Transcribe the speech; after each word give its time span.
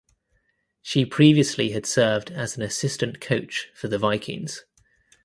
She 0.81 1.05
previously 1.05 1.69
had 1.73 1.85
served 1.85 2.31
as 2.31 2.57
an 2.57 2.63
assistant 2.63 3.21
coach 3.21 3.69
for 3.75 3.87
the 3.87 3.99
Vikings. 3.99 4.63